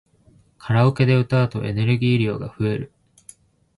[0.57, 2.91] カラオケで歌うとエネルギー量が増える